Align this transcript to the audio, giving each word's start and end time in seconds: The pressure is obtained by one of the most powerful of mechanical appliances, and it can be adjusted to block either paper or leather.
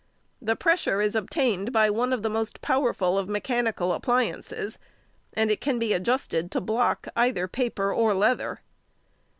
The 0.41 0.55
pressure 0.55 0.99
is 0.99 1.13
obtained 1.13 1.71
by 1.71 1.91
one 1.91 2.11
of 2.11 2.23
the 2.23 2.29
most 2.31 2.59
powerful 2.61 3.19
of 3.19 3.29
mechanical 3.29 3.93
appliances, 3.93 4.79
and 5.33 5.51
it 5.51 5.61
can 5.61 5.77
be 5.77 5.93
adjusted 5.93 6.49
to 6.49 6.59
block 6.59 7.07
either 7.15 7.47
paper 7.47 7.93
or 7.93 8.15
leather. 8.15 8.61